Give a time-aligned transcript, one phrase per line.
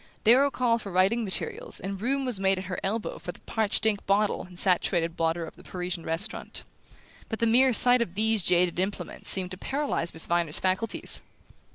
[0.23, 3.85] Darrow called for writing materials and room was made at her elbow for the parched
[3.85, 6.63] ink bottle and saturated blotter of the Parisian restaurant;
[7.29, 11.21] but the mere sight of these jaded implements seemed to paralyze Miss Viner's faculties.